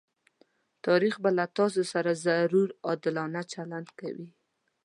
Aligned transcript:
تاريخ 0.85 1.13
به 1.23 1.29
له 1.37 1.45
تاسره 1.57 2.13
ضرور 2.25 2.69
عادلانه 2.87 3.41
چلند 3.53 3.87
کوي. 3.99 4.29